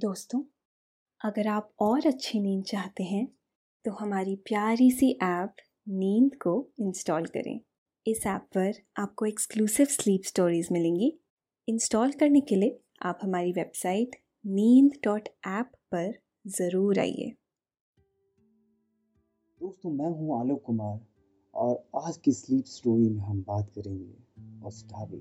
[0.00, 0.40] दोस्तों,
[1.20, 3.26] अगर आप और अच्छी नींद चाहते हैं
[3.84, 5.56] तो हमारी प्यारी सी ऐप
[5.88, 7.60] नींद को इंस्टॉल करें।
[8.06, 11.12] इस ऐप पर आपको एक्सक्लूसिव स्लीप स्टोरीज मिलेंगी।
[11.68, 16.12] इंस्टॉल करने के लिए आप हमारी वेबसाइट नींद डॉट ऐप पर
[16.50, 17.28] ज़रूर आइए।
[19.60, 20.98] दोस्तों, मैं हूँ आलोक कुमार
[21.54, 25.20] और आज की स्लीप स्टोरी में हम बात करेंगे उस ढाबे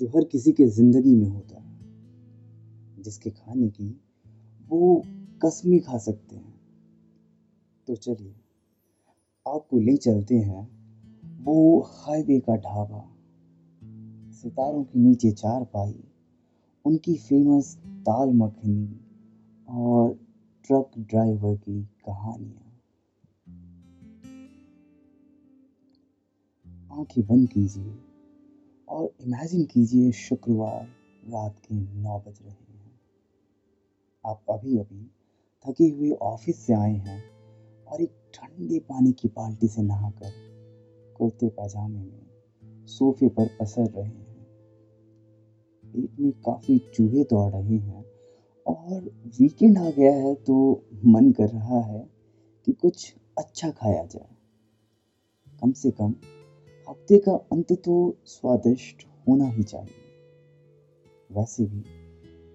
[0.00, 1.74] जो हर किसी के ज़िंदगी में होता है।
[3.06, 4.00] जिसके खाने की,
[4.68, 5.02] वो
[5.42, 6.54] कसमी खा सकते हैं।
[7.86, 8.34] तो चलिए,
[9.48, 10.76] आपको ले चलते हैं
[11.44, 13.12] वो हाईवे का ढाबा।
[14.32, 16.04] सितारों के नीचे चार पाई
[16.84, 19.00] उनकी फ़ेमस दाल मखनी
[19.68, 20.12] और
[20.66, 22.62] ट्रक ड्राइवर की कहानियाँ।
[26.98, 27.94] आँखें बंद कीजिए
[28.88, 30.86] और इमेजिन कीजिए शुक्रवार
[31.28, 32.65] रात के नौ बज रहे
[34.26, 35.04] आप अभी अभी
[35.64, 37.22] थके हुए ऑफ़िस से आए हैं
[37.86, 40.30] और एक ठंडे पानी की बाल्टी से नहाकर
[41.16, 44.46] कुर्ते पैजामे में सोफे पर पसर रहे हैं।
[45.84, 48.04] पेट में काफ़ी चूहे दौड़ रहे हैं
[48.66, 50.56] और वीकेंड आ गया है तो
[51.04, 52.06] मन कर रहा है
[52.66, 54.28] कि कुछ अच्छा खाया जाए।
[55.60, 56.14] कम से कम
[56.86, 60.04] हफ़्ते का अंत तो स्वादिष्ट होना ही चाहिए।
[61.30, 61.82] वैसे भी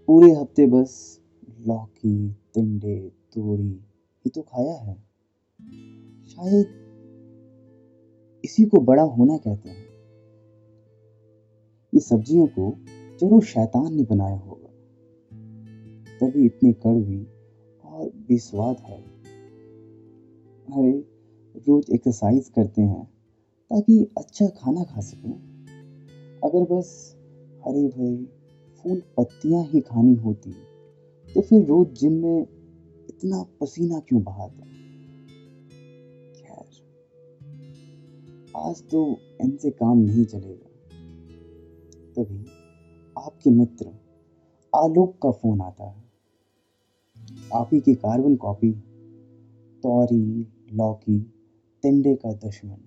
[0.08, 1.21] पूरे हफ़्ते बस
[1.68, 4.96] लौकी टिंडे तोरी, ये तो खाया है।
[6.28, 6.66] शायद
[8.46, 9.86] इसी को बड़ा होना कहते हैं।
[11.94, 12.76] ये सब्जियों को
[13.18, 14.68] ज़रूर शैतान ने बनाया होगा।
[16.20, 17.28] तभी इतनी कड़वी
[17.86, 19.02] और बेस्वाद है।
[20.74, 20.92] अरे,
[21.56, 23.06] रोज एक्सरसाइज करते हैं
[23.70, 25.34] ताकि अच्छा खाना खा सकें।
[26.44, 27.16] अगर बस
[27.68, 28.26] हरे भरे
[28.76, 30.54] फूल पत्तियाँ ही खानी होती।
[31.36, 32.42] तो फिर रोज जिम में
[33.10, 34.64] इतना पसीना क्यों बहाते
[36.38, 36.66] खैर,
[38.58, 39.06] आज तो
[39.42, 40.68] इनसे काम नहीं चलेगा।
[42.16, 42.46] तभी
[43.16, 43.86] आपके मित्र
[44.74, 46.04] आलोक का फ़ोन आता है।
[47.54, 48.72] आप ही की कार्बन कॉपी,
[49.84, 51.20] तौरी, लौकी
[51.84, 52.78] तिंडे का दुश्मन।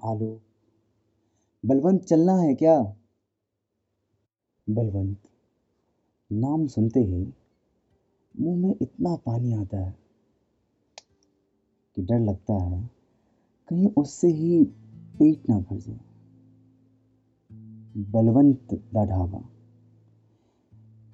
[0.00, 0.40] आलोक
[1.64, 2.78] बलवंत चलना है क्या?
[4.68, 5.18] बलवंत,
[6.30, 7.22] नाम सुनते ही
[8.40, 9.98] मुँह में इतना पानी आता है
[11.96, 12.90] कि डर लगता है।
[13.68, 14.64] कहीं उससे ही
[15.18, 16.00] पेट ना भर जाए।
[18.10, 19.42] बलवंत दा ढाबा।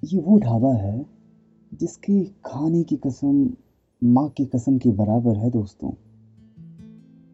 [0.03, 1.05] ये वो ढाबा है
[1.73, 3.53] जिसके खाने की कसम,
[4.03, 5.91] माँ की कसम के बराबर है दोस्तों।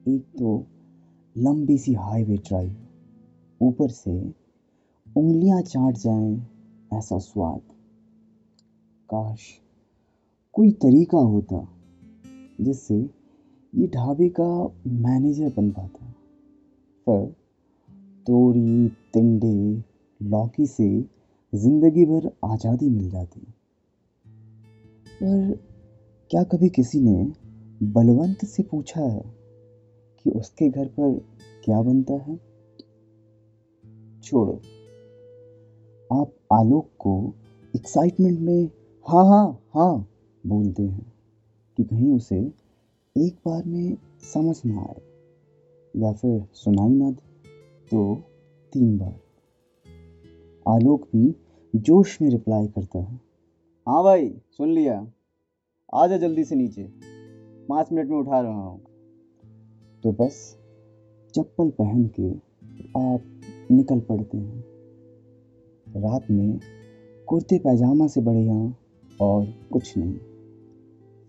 [0.08, 0.66] एक तो
[1.38, 2.88] लंबी सी हाईवे ड्राइव,
[3.62, 4.34] ऊपर से
[5.18, 6.48] उंगलियाँ चाट जाएँ
[6.94, 7.62] ऐसा स्वाद।
[9.10, 9.63] काश
[10.54, 11.68] कोई तरीका होता
[12.62, 13.10] जिससे
[13.76, 16.06] ये ढाबे का मैनेजर बन पाता।
[17.08, 17.26] पर
[18.28, 19.84] तोरी, तिंडे,
[20.24, 21.06] लौकी से
[21.56, 23.40] ज़िंदगी भर आज़ादी मिल जाती।
[25.24, 25.60] पर
[26.32, 27.34] क्या कभी किसी ने
[27.84, 29.24] बलवंत से पूछा है
[30.18, 31.22] कि उसके घर पर
[31.66, 32.40] क्या बनता है?
[34.24, 34.54] छोड़ो।
[36.22, 37.34] आप आलोक को
[37.76, 38.70] एक्साइटमेंट में
[39.06, 40.13] हाँ हाँ हाँ
[40.48, 41.14] बोलते हैं
[41.78, 42.40] कि कहीं उसे
[43.16, 43.98] एक बार में
[44.34, 45.02] समझ ना आए
[45.96, 47.50] या फिर सुनाई ना दे
[47.92, 48.24] तो
[48.74, 49.20] तीन बार।
[50.68, 51.36] आलोक भी
[51.76, 53.22] जोश में रिप्लाई करता है
[53.88, 55.08] हाँ भाई, सुन लिया।
[55.94, 56.90] आ जा जल्दी से नीचे।
[57.70, 58.82] पाँच मिनट में उठा रहा हूँ।
[60.04, 60.58] तो बस
[61.36, 62.30] चप्पल पहन के
[63.00, 64.64] आप निकल पड़ते हैं।
[65.98, 66.60] रात में
[67.28, 68.74] कुर्ते पैजामा से बढ़िया
[69.22, 70.33] और कुछ नहीं।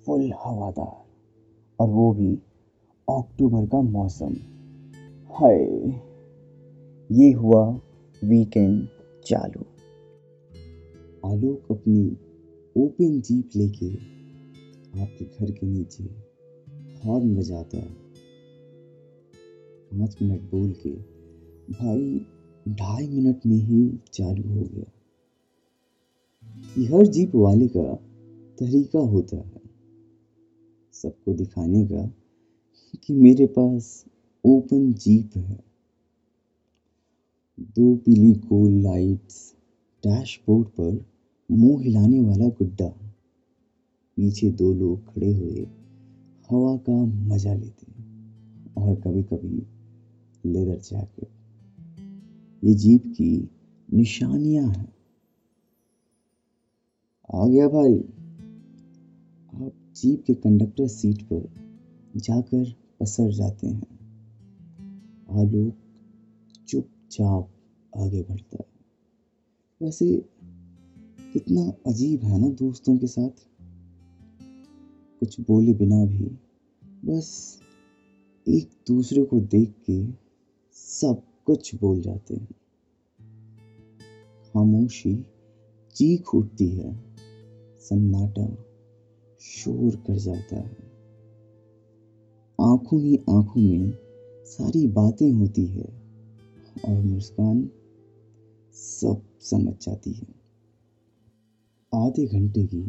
[0.06, 1.04] फुल हवादार।
[1.81, 2.34] और वो भी
[3.10, 4.34] अक्टूबर का मौसम।
[5.31, 5.62] हाय,
[7.12, 7.81] ये हुआ
[8.25, 8.88] वीकेंड
[9.26, 9.60] चालू।
[11.31, 12.16] आलोक अपनी
[12.76, 13.95] ओपन जीप लेके
[15.03, 16.04] आपके घर के नीचे
[17.04, 17.78] हॉर्न बजाता।
[19.92, 20.91] पाँच मिनट बोल के
[21.72, 22.27] भाई
[22.68, 24.91] ढाई मिनट में ही चालू हो गया।
[26.97, 27.95] हर जीप वाले का
[28.59, 29.64] तरीका होता है।
[31.04, 32.15] सबको दिखाने का
[33.04, 34.04] कि मेरे पास
[34.45, 35.60] ओपन जीप है।
[37.60, 39.54] दो पीली गोल लाइट्स
[40.04, 41.04] डैशबोर्ड पर
[41.51, 42.89] मुँह हिलाने वाला गुड्डा।
[44.16, 45.66] पीछे दो लोग खड़े हुए
[46.51, 47.92] हवा का मज़ा लेते
[48.80, 49.62] और कभी कभी
[50.53, 51.28] लेदर जैकेट।
[52.65, 53.48] ये जीप की
[53.95, 54.92] निशानियाँ हैं।
[57.34, 57.98] आ गया भाई।
[59.65, 61.50] आप जीप के कंडक्टर सीट पर
[62.16, 63.86] जाकर पसर जाते हैं
[65.30, 65.74] आलोक
[66.68, 67.50] चुपचाप
[67.96, 68.66] आगे बढ़ता है।
[69.82, 70.28] वैसे
[71.32, 73.30] कितना अजीब है ना दोस्तों के साथ।
[75.20, 76.38] कुछ बोले बिना भी
[77.04, 77.60] बस
[78.48, 80.06] एक दूसरे को देख के
[80.72, 82.48] सब कुछ बोल जाते हैं।
[84.44, 85.26] खामोशी
[85.94, 87.04] चीख उठती है।
[87.80, 88.64] सन्नाटा
[89.44, 90.76] शोर कर जाता है।
[92.58, 93.92] आँखों ही आँखों में
[94.46, 95.84] सारी बातें होती है
[96.84, 97.70] और मुस्कान
[98.74, 100.26] सब समझ जाती है।
[101.92, 102.82] आधे घंटे की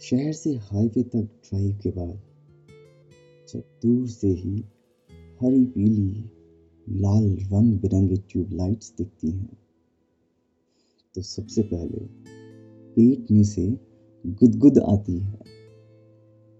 [0.00, 2.20] शहर से हाईवे तक ड्राइव के बाद
[3.48, 4.56] जब दूर से ही
[5.42, 6.30] हरी पीली,
[6.86, 9.58] लाल रंग बिरंगे ट्यूबलाइट्स दिखती हैं
[11.14, 12.06] तो सबसे पहले
[12.96, 13.66] पेट में से
[14.24, 15.63] गुदगुद आती है।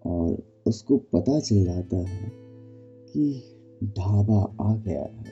[0.06, 2.30] और उसको पता चल जाता है
[3.08, 3.42] कि
[3.84, 5.24] ढाबा आ गया है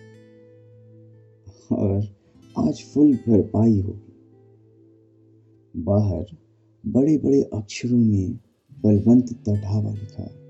[1.73, 2.17] और
[2.59, 4.13] आज फुल भरपाई होगी।
[5.77, 6.27] बाहर
[6.87, 8.39] बड़े बड़े अक्षरों में
[8.85, 10.43] बलवंत द ढाबा लिखा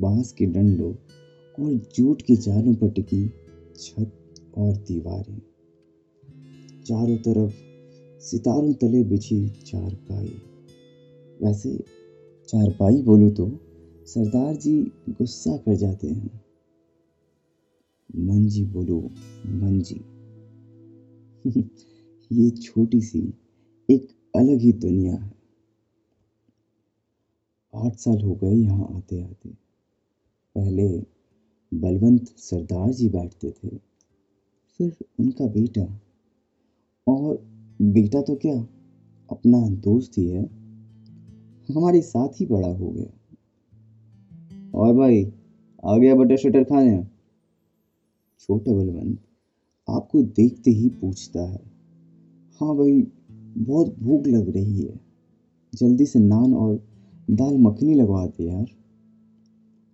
[0.00, 0.94] बाँस के डंडों
[1.64, 3.30] और जूट के जालों पर टिकी
[3.76, 5.42] छत और दीवारें।
[6.86, 7.52] चारों तरफ़
[8.20, 10.34] सितारों तले बिछी चार चारपाई।
[11.42, 11.93] वैसे
[12.48, 13.60] चारपाई बोलो तो
[14.06, 16.40] सरदार जी गुस्सा कर जाते हैं।
[18.16, 19.10] मंजी बोलो,
[19.46, 20.00] मंजी।
[22.32, 23.34] ये छोटी सी
[23.90, 25.34] एक अलग ही दुनिया है।
[27.74, 29.48] आठ साल हो गए यहाँ आते आते।
[30.54, 31.02] पहले
[31.74, 33.68] बलवंत सरदार जी बैठते थे,
[34.78, 36.00] फिर उनका बेटा।
[37.08, 37.36] और
[37.82, 38.60] बेटा तो क्या,
[39.30, 40.63] अपना दोस्त ही है।
[41.72, 43.36] हमारे साथ ही बड़ा हो गया।
[44.74, 45.32] और भाई,
[45.84, 47.04] आ गया बटर शटर खाने।
[48.40, 49.18] छोटा बलवंत,
[49.90, 51.74] आपको देखते ही पूछता है
[52.60, 53.06] हाँ भाई,
[53.56, 55.00] बहुत भूख लग रही है।
[55.74, 56.80] जल्दी से नान और
[57.30, 58.66] दाल मखनी लगवा दे यार।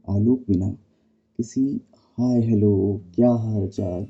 [0.09, 0.71] आलोक बिना
[1.37, 1.81] किसी,
[2.19, 4.07] हाय हेलो, क्या हाल चाल?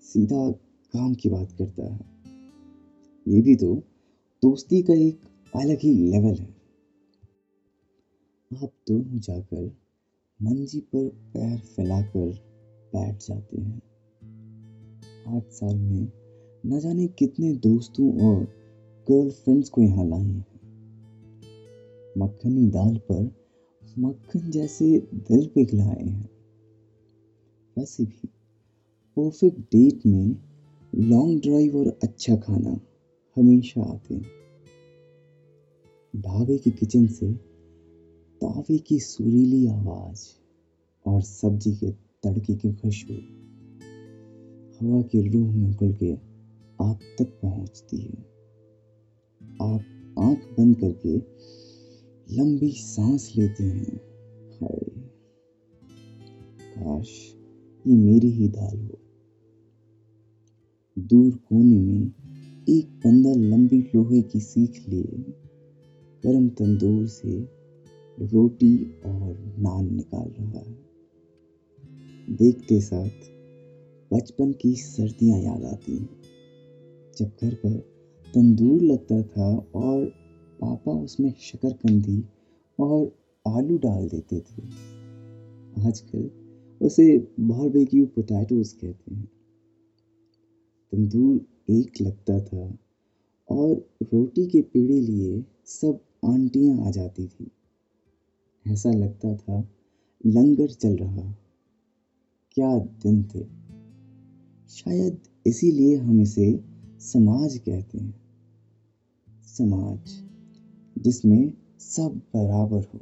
[0.00, 0.50] सीधा
[0.92, 2.00] काम की बात करता है।
[3.28, 3.74] ये भी तो
[4.42, 5.20] दोस्ती का एक
[5.56, 6.55] अलग ही लेवल है।
[8.54, 9.76] आप दोनों जाकर
[10.42, 12.28] मंजी पर पैर फैलाकर
[12.94, 13.82] बैठ जाते हैं।
[15.36, 16.12] आठ साल में
[16.66, 18.44] न जाने कितने दोस्तों और
[19.10, 20.46] गर्लफ्रेंड्स को यहाँ लाए हैं।
[22.18, 23.34] मक्खनी दाल पर
[23.98, 26.30] मक्खन जैसे दिल पिघलाए हैं।
[27.78, 28.28] वैसे भी
[29.16, 30.36] परफेक्ट डेट में
[30.94, 32.80] लॉन्ग ड्राइव और अच्छा खाना
[33.36, 34.30] हमेशा आते हैं।
[36.16, 37.45] ढाबे के किचन से
[38.40, 40.20] तावे की सुरीली आवाज़
[41.06, 41.90] और सब्ज़ी के
[42.22, 43.14] तड़के की खुशबू
[44.78, 46.12] हवा के रूह में उगल के
[46.84, 48.18] आप तक पहुँचती है।
[49.62, 51.16] आप आँख बंद करके
[52.36, 53.96] लंबी सांस लेते हैं।
[54.52, 54.90] हाय,
[56.60, 57.34] काश
[57.86, 58.98] ये मेरी ही दाल हो।
[60.98, 62.12] दूर कोने में
[62.68, 65.24] एक बंदा लंबी लोहे की सीख लिए,
[66.24, 67.56] गर्म तंदूर से
[68.18, 73.26] रोटी और नान निकाल रहा है। देखते साथ
[74.10, 76.08] बचपन की सर्दियाँ याद आती हैं।
[77.18, 77.78] जब घर पर
[78.26, 80.04] तंदूर लगता था और
[80.60, 82.22] पापा उसमें शकरकंदी
[82.78, 83.10] और
[83.46, 84.62] आलू डाल देते थे,
[85.86, 86.30] आजकल
[86.80, 89.28] उसे बारबेक्यू पोटैटोज कहते हैं।
[90.92, 92.78] तंदूर एक लगता था
[93.48, 97.50] और रोटी के पेड़े लिए सब आंटियाँ आ जाती थी।
[98.66, 99.68] ऐसा लगता था,
[100.26, 101.32] लंगर चल रहा।
[102.52, 103.46] क्या दिन थे।
[104.68, 106.64] शायद इसीलिए हम इसे
[106.98, 108.20] समाज कहते हैं।
[109.42, 110.24] समाज
[110.98, 113.00] जिसमें सब बराबर हो।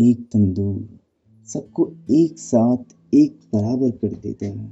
[0.00, 1.00] एक तंदूर
[1.44, 4.68] सबको एक साथ एक बराबर कर देता है।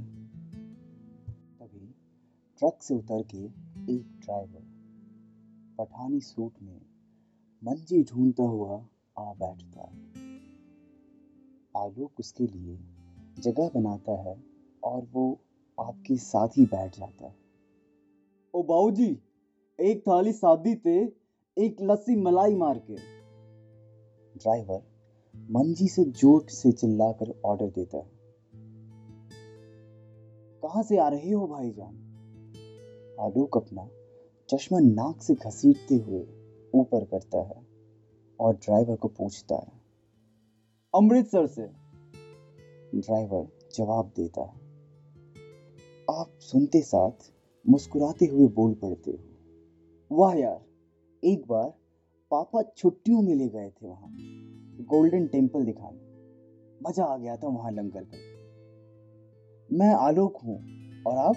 [1.59, 1.95] तभी
[2.59, 3.45] ट्रक से उतर के
[3.93, 4.63] एक ड्राइवर
[5.77, 6.81] पठानी सूट में
[7.63, 9.81] मंजी ढूंढता हुआ आ बैठता
[11.75, 12.77] आलोक उसके लिए
[13.39, 14.35] जगह बनाता है
[14.83, 15.39] और वो
[15.79, 17.35] आपके साथ ही बैठ जाता है।
[18.53, 19.17] ओ बाबूजी
[19.79, 21.13] एक थाली सादी ते,
[21.57, 22.95] एक लस्सी मलाई मार के।
[24.39, 24.81] ड्राइवर
[25.51, 28.09] मंजी से ज़ोर से चिल्लाकर ऑर्डर देता है।
[30.63, 31.95] कहाँ से आ रहे हो भाईजान?
[33.19, 33.87] आलोक अपना
[34.49, 36.25] चश्मा नाक से घसीटते हुए
[36.73, 37.64] ऊपर करता है।
[38.39, 39.71] और ड्राइवर को पूछता है।
[40.95, 41.61] अमृतसर से।
[42.99, 44.65] ड्राइवर जवाब देता है।
[46.09, 47.33] आप सुनते साथ
[47.69, 49.17] मुस्कुराते हुए बोल पड़ते हो।
[50.11, 50.65] वाह यार
[51.23, 51.73] एक बार
[52.31, 54.15] पापा छुट्टियों में ले गए थे वहाँ।
[54.85, 56.05] गोल्डन टेंपल दिखाने।
[56.87, 58.35] मज़ा आ गया था वहाँ लंगर कर
[59.71, 60.57] मैं आलोक हूँ
[61.07, 61.35] और आप?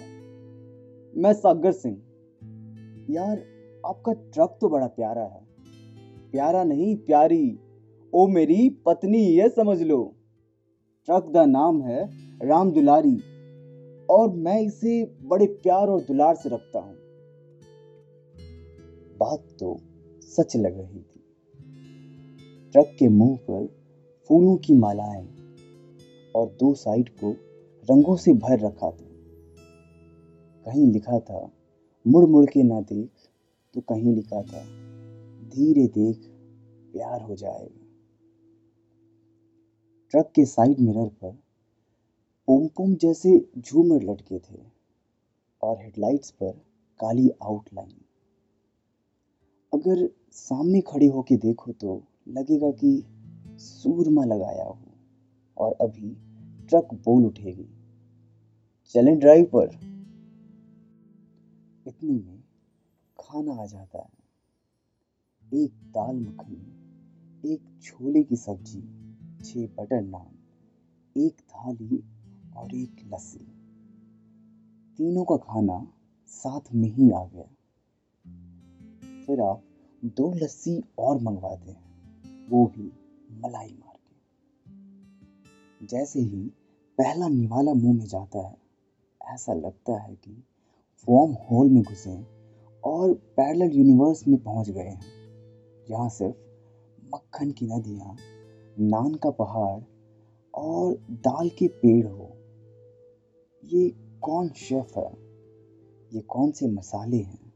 [1.15, 1.95] मैं सागर सिंह।
[3.09, 3.37] यार
[3.85, 5.48] आपका ट्रक तो बड़ा प्यारा है।
[6.31, 7.59] प्यारा नहीं प्यारी।
[8.13, 10.15] ओ मेरी पत्नी, ये समझ लो।
[11.05, 12.09] ट्रक का नाम है
[12.47, 13.17] राम दुलारी
[14.09, 16.95] और मैं इसे बड़े प्यार और दुलार से रखता हूँ।
[19.19, 19.77] बात तो
[20.21, 21.21] सच लग रही थी।
[22.71, 23.67] ट्रक के मुँह पर
[24.29, 25.27] फूलों की मालाएँ
[26.35, 27.31] और दो साइड को
[27.83, 29.07] रंगों से भर रखा था।
[30.65, 31.49] कहीं लिखा था
[32.07, 33.09] मुड़ मुड़ के ना देख
[33.73, 34.63] तो कहीं लिखा था
[35.49, 36.17] धीरे देख
[36.93, 37.85] प्यार हो जाएगा।
[40.13, 41.37] ट्रक के साइड मिरर पर
[42.47, 44.61] पोम जैसे झूमर लटके थे
[45.63, 46.51] और हेडलाइट्स पर
[46.99, 47.91] काली आउटलाइन।
[49.73, 52.91] अगर सामने खड़े होके देखो तो लगेगा कि
[53.59, 54.77] सूरमा लगाया हो
[55.57, 56.09] और अभी
[56.69, 57.67] ट्रक बोल उठेगी,
[58.95, 59.69] चलें ड्राइव पर।
[61.85, 62.43] इतने में
[63.19, 64.18] खाना आ जाता है।
[65.53, 66.61] एक दाल मखनी,
[67.53, 68.81] एक छोले की सब्ज़ी,
[69.43, 70.39] छह बटर नान,
[71.17, 72.03] एक थाली
[72.57, 73.39] और एक लस्सी।
[74.97, 75.91] तीनों का खाना
[76.27, 77.43] साथ में ही आ गया।
[79.25, 79.63] फिर आप
[80.05, 81.83] दो लस्सी और मंगवाते हैं,
[82.49, 82.91] वो भी
[83.31, 84.17] मलाई मार के।
[85.85, 86.51] जैसे ही
[86.97, 88.57] पहला निवाला मुँह में जाता है,
[89.23, 90.43] ऐसा लगता है कि
[91.09, 92.23] वॉर्म होल में घुसे
[92.83, 95.18] और पैरेलल यूनिवर्स में पहुँच गए हैं।
[95.89, 96.35] जहाँ सिर्फ़
[97.15, 98.17] मक्खन की नदियाँ,
[98.79, 99.83] नान का पहाड़
[100.55, 102.37] और दाल के पेड़ हो।
[103.65, 103.89] ये
[104.21, 105.11] कौन शेफ है?
[106.13, 107.53] ये कौन से मसाले हैं?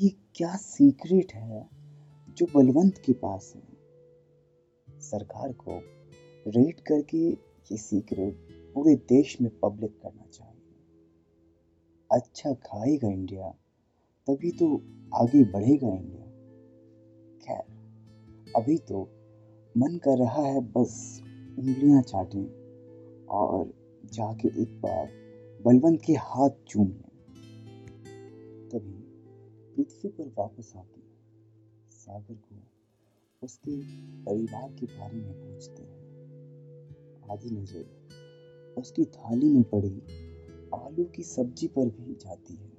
[0.00, 1.68] ये क्या सीक्रेट है
[2.28, 3.62] जो बलवंत के पास है?
[5.00, 5.80] सरकार को
[6.50, 7.28] रेड करके
[7.72, 8.34] ये सीक्रेट
[8.74, 10.62] पूरे देश में पब्लिक करना चाहिए।
[12.12, 13.50] अच्छा खाएगा इंडिया,
[14.26, 14.82] तभी तो
[15.14, 16.25] आगे बढ़ेगा इंडिया।
[17.46, 19.02] खैर अभी तो
[19.74, 21.20] मन कर रहा है बस
[21.58, 22.46] उंगलियाँ चाटें
[23.30, 23.72] और
[24.14, 25.08] जाके एक बार
[25.64, 27.10] बलवंत के हाथ चूम लें।
[28.68, 28.96] तभी
[29.76, 31.00] पृथ्वी पर वापस आके
[31.90, 32.62] सागर को
[33.42, 33.76] उसके
[34.24, 39.96] परिवार के बारे में पूछते हैं। आधी नज़र उसकी थाली में पड़ी
[40.74, 42.70] आलू की सब्ज़ी पर भी जाती है।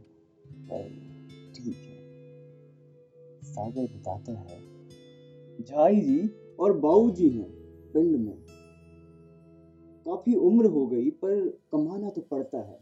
[0.70, 0.90] पर
[1.56, 1.97] ठीक है।
[3.48, 4.60] सागर बताता है,
[5.60, 6.28] झाई जी
[6.60, 7.50] और बाऊ जी हैं
[7.94, 8.36] पिंड में।
[10.06, 12.80] काफ़ी उम्र हो गई, पर कमाना तो पड़ता है।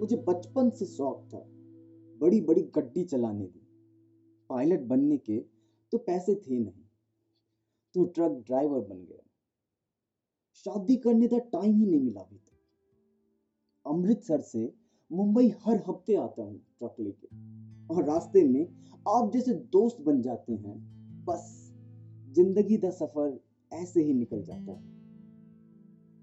[0.00, 1.44] मुझे बचपन से शौक था
[2.20, 3.60] बड़ी बड़ी गड्डी चलाने की।
[4.50, 5.38] पायलट बनने के
[5.92, 6.84] तो पैसे थे नहीं।
[7.94, 9.22] तो ट्रक ड्राइवर बन गया।
[10.54, 12.52] शादी करने का टाइम ही नहीं मिला अभी तक।
[13.86, 14.72] अमृतसर से
[15.10, 17.28] मुंबई हर हफ़्ते आता हूँ ट्रक लेके।
[17.90, 18.66] और रास्ते में
[19.08, 20.76] आप जैसे दोस्त बन जाते हैं।
[21.24, 21.72] बस,
[22.34, 23.40] ज़िंदगी का सफ़र
[23.72, 24.94] ऐसे ही निकल जाता है।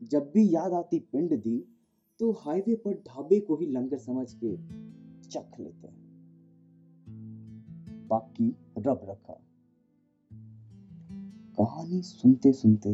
[0.01, 1.57] जब भी याद आती पिंड दी
[2.19, 4.55] तो हाईवे पर ढाबे को ही लंगर समझ के
[5.27, 6.01] चख लेते हैं।
[8.07, 9.39] बाकी रब रखा।
[11.57, 12.89] कहानी सुनते सुनते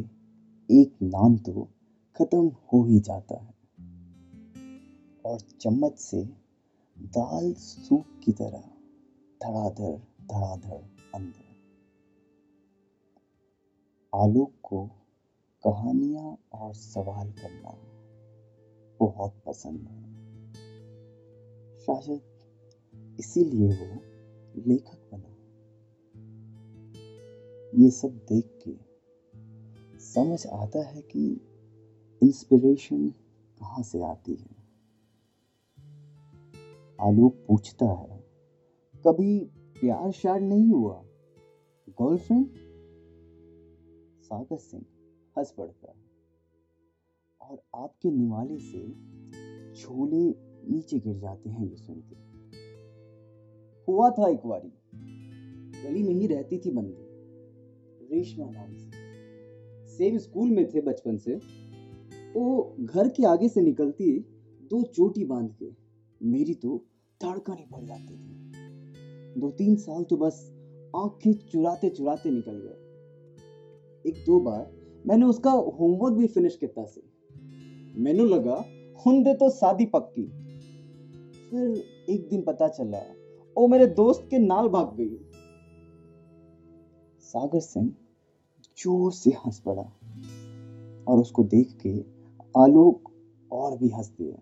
[0.70, 1.68] एक नाम तो
[2.16, 3.54] खत्म हो ही जाता है।
[5.26, 6.24] और चम्मच से
[7.02, 8.64] दाल सूप की तरह,
[9.44, 11.50] धड़ाधड़ धड़ाधड़ अंदर।
[14.16, 14.88] आलोक को
[15.64, 17.78] कहानियाँ और सवाल करना
[19.00, 20.10] बहुत पसंद है।
[21.80, 22.22] शायद
[23.20, 24.02] इसीलिए वो
[24.68, 25.36] लेखक बना।
[27.84, 28.90] ये सब देख के
[30.00, 31.42] समझ आता है कि
[32.24, 33.10] इंस्पिरेशन
[33.60, 34.59] कहाँ से आती है।
[37.02, 38.24] आलोक पूछता है,
[39.08, 41.04] कभी प्यार शार नहीं हुआ?
[41.90, 42.48] गर्लफ्रेंड
[44.22, 44.86] सागर सिंह
[45.38, 46.10] हंस पड़ता है।
[47.42, 48.90] और आपके निवाले से
[49.76, 50.30] छोले
[50.72, 52.16] नीचे गिर जाते हैं ये सुन के।
[53.92, 54.74] हुआ था एक बारी
[55.84, 57.10] गली में ही रहती थी बंदी।
[58.12, 58.92] रेशमा नाम से।
[59.88, 61.36] सेम स्कूल में थे बचपन से।
[62.34, 64.20] वो घर के आगे से निकलती
[64.62, 65.72] दो चोटी बाँध के,
[66.24, 66.86] मेरी तो
[67.22, 70.42] धड़कन ही बढ़ जाती थी। दो तीन साल तो बस
[70.96, 74.72] आँखें चुराते चुराते निकल गए। एक दो बार
[75.06, 77.02] मैंने उसका होमवर्क भी फिनिश किया से
[78.02, 78.56] मैनू लगा
[79.06, 80.26] हुंदे तो शादी पक्की।
[81.50, 83.00] फिर एक दिन पता चला
[83.56, 85.18] वो मेरे दोस्त के नाल भाग गई।
[87.24, 87.90] सागर सिंह
[88.78, 89.82] ज़ोर से हंस पड़ा
[91.08, 91.98] और उसको देख के
[92.56, 93.12] आलोक
[93.52, 94.38] और भी हंस दिया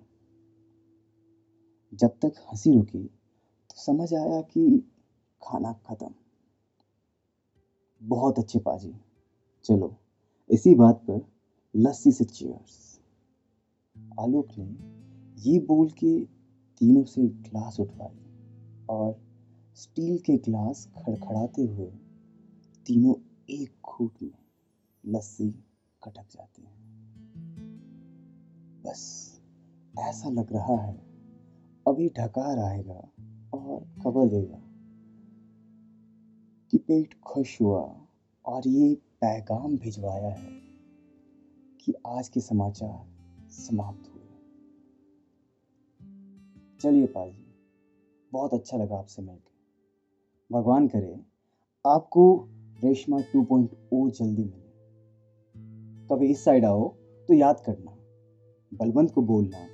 [1.98, 3.04] जब तक हँसी रुकी
[3.70, 4.84] तो समझ आया कि
[5.42, 6.10] खाना खत्म।
[8.04, 8.94] बहुत अच्छे पाजी।
[9.64, 9.96] चलो,
[10.50, 11.26] इसी बात पर
[11.76, 13.00] लस्सी से चीयर्स
[14.20, 14.68] आलोक ने
[15.42, 16.26] ये बोल के
[16.78, 18.20] तीनों से ग्लास उठवाई
[18.90, 19.20] और
[19.76, 21.92] स्टील के ग्लास खड़खड़ाते हुए
[22.86, 23.14] तीनों
[23.50, 24.38] एक घूट में
[25.06, 25.50] लस्सी
[26.04, 26.78] कटक जाते हैं।
[28.86, 29.34] बस,
[30.00, 31.07] ऐसा लग रहा है
[31.88, 33.10] अभी ढकार आएगा
[33.54, 34.62] और खबर देगा
[36.72, 38.02] कि पेट खुश हुआ
[38.46, 40.52] और ये पैगाम भिजवाया है
[41.82, 43.08] कि आज के समाचार
[43.50, 44.24] समाप्त हुए।
[46.82, 47.46] चलिए पाजी,
[48.32, 49.52] बहुत अच्छा लगा आपसे मिलकर
[50.52, 51.26] भगवान करे,
[51.88, 52.48] आपको
[52.84, 54.68] रेशमा 2.0 जल्दी मिले।
[56.08, 56.90] कभी इस साइड आओ
[57.28, 57.92] तो याद करना,
[58.74, 59.68] बलवंत को बोलना,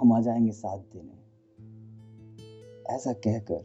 [0.00, 1.19] हम आ जाएँगे साथ देने।
[2.90, 3.64] ऐसा कहकर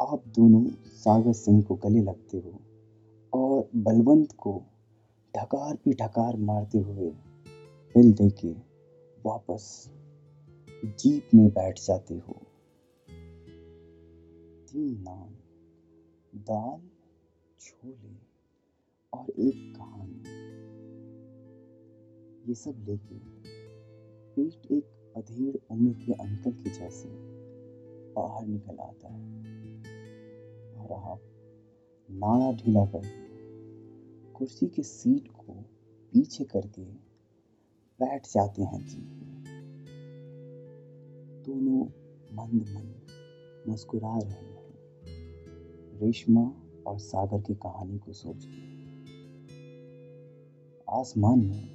[0.00, 2.60] आप दोनों सागर सिंह को गले लगते हो
[3.32, 4.62] और बलवंत को
[5.36, 7.10] ढकार पे ढकार मारते हुए
[7.94, 8.52] बिल दे के
[9.26, 9.90] वापस
[10.84, 12.32] जीप में बैठ जाते हो।
[14.72, 15.38] तीन नान
[16.34, 16.80] दाल
[17.60, 18.14] छोले
[19.12, 20.22] और एक कहानी।
[22.48, 23.18] ये सब लेके
[24.34, 27.27] पेट एक अधेड़ उम्र के अंकल के जैसे
[28.18, 29.38] बाहर निकल आता है।
[30.74, 31.20] और आप
[32.10, 33.28] नाड़ा ढीला करके
[34.32, 35.52] कुर्सी के सीट को
[36.12, 36.84] पीछे करके
[38.00, 38.98] बैठ जाते हैं जी।
[41.42, 41.84] दोनों
[42.36, 43.06] मंद मंद
[43.68, 44.78] मुस्कुरा रहे हैं।
[45.98, 46.52] रेशमा
[46.86, 48.78] और सागर की कहानी को सोच के
[51.00, 51.68] आसमान में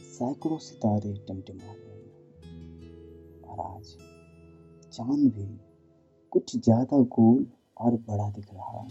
[0.00, 2.12] सैकड़ों सितारे टिमटिमा रहे हैं।
[3.42, 3.98] और आज
[4.92, 5.71] चाँद भी
[6.32, 8.88] कुछ ज़्यादा गोल और बड़ा दिख रहा है।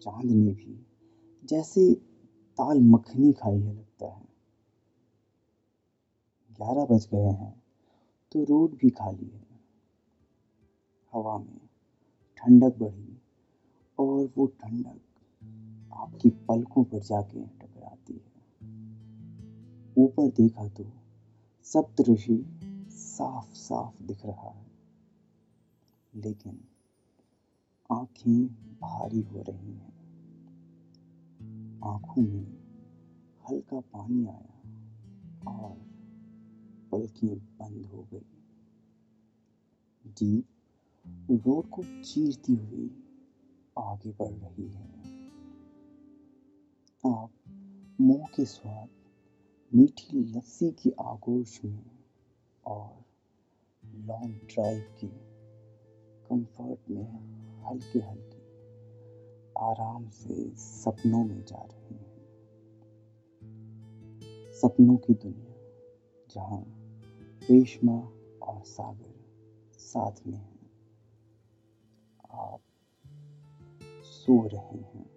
[0.00, 0.78] चाँद ने भी
[1.44, 1.92] जैसे
[2.58, 4.28] ताल मखनी खाई है लगता है।
[6.58, 7.54] ग्यारह बज गए हैं
[8.32, 9.48] तो रोड भी खाली है।
[11.12, 11.60] हवा में
[12.38, 13.16] ठंडक बढ़ी
[13.98, 15.00] और वो ठंडक
[15.92, 18.28] आपकी पलकों पर जाके टकराती है।
[19.96, 20.84] ऊपर देखा तो
[21.66, 22.34] सप्तऋषि
[23.00, 24.66] साफ़ साफ़ दिख रहा है।
[26.14, 26.64] लेकिन
[27.92, 28.46] आँखें
[28.80, 30.00] भारी हो रही हैं।
[31.84, 32.60] आँखों में
[33.50, 34.60] हल्का पानी आया
[35.50, 35.76] और
[36.92, 38.26] पलकें बंद हो गई।
[40.06, 40.44] जीप
[41.30, 43.04] रोड को चीरती हुई
[43.78, 45.00] आगे बढ़ रही है।
[47.06, 47.30] आप
[48.00, 48.88] मुँह के स्वाद
[49.74, 51.99] मीठी लस्सी की आगोश में
[52.66, 53.04] और
[53.84, 55.08] लॉन्ग ड्राइव की
[56.26, 57.30] कंफर्ट में
[57.62, 58.40] हल्के हल्के
[59.60, 62.10] आराम से सपनों में जा रहे हैं।
[64.52, 65.56] सपनों की दुनिया
[66.34, 66.64] जहाँ
[67.50, 69.14] रेशमा और सागर
[69.78, 70.70] साथ में हैं।
[72.30, 72.60] आप
[74.02, 75.09] सो रहे हैं।